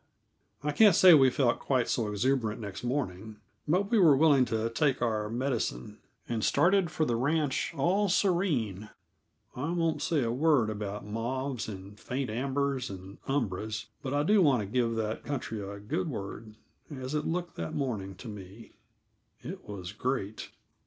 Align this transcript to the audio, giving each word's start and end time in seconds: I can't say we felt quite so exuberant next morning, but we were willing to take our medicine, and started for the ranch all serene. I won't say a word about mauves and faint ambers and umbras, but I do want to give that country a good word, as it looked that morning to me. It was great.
I 0.63 0.71
can't 0.71 0.95
say 0.95 1.13
we 1.13 1.29
felt 1.29 1.59
quite 1.59 1.87
so 1.87 2.07
exuberant 2.09 2.59
next 2.59 2.83
morning, 2.83 3.35
but 3.67 3.91
we 3.91 3.99
were 3.99 4.17
willing 4.17 4.45
to 4.45 4.67
take 4.71 4.99
our 4.99 5.29
medicine, 5.29 5.99
and 6.27 6.43
started 6.43 6.89
for 6.89 7.05
the 7.05 7.15
ranch 7.15 7.71
all 7.77 8.09
serene. 8.09 8.89
I 9.55 9.69
won't 9.69 10.01
say 10.01 10.23
a 10.23 10.31
word 10.31 10.71
about 10.71 11.05
mauves 11.05 11.67
and 11.67 11.99
faint 11.99 12.31
ambers 12.31 12.89
and 12.89 13.19
umbras, 13.27 13.85
but 14.01 14.11
I 14.11 14.23
do 14.23 14.41
want 14.41 14.61
to 14.61 14.65
give 14.65 14.95
that 14.95 15.23
country 15.23 15.61
a 15.61 15.79
good 15.79 16.09
word, 16.09 16.55
as 16.89 17.13
it 17.13 17.27
looked 17.27 17.55
that 17.57 17.75
morning 17.75 18.15
to 18.15 18.27
me. 18.27 18.71
It 19.43 19.69
was 19.69 19.91
great. 19.91 20.49